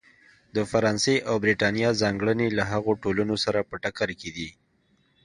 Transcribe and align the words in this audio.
د 0.55 0.57
فرانسې 0.71 1.15
او 1.29 1.35
برېټانیا 1.43 1.89
ځانګړنې 2.01 2.47
له 2.57 2.63
هغو 2.71 2.91
ټولنو 3.03 3.35
سره 3.45 3.59
په 3.69 3.75
ټکر 3.83 4.09
کې 4.19 4.29
دي. 4.37 4.49